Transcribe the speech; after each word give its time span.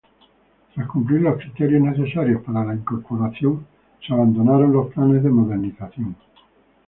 Tras 0.73 0.87
cumplir 0.87 1.21
los 1.21 1.35
criterios 1.37 1.83
necesarios 1.83 2.41
para 2.41 2.65
la 2.65 2.73
incorporación 2.73 3.67
se 4.03 4.11
abandonaron 4.11 4.73
los 4.73 4.91
planes 4.91 5.21
de 5.23 5.29
modernización. 5.29 6.15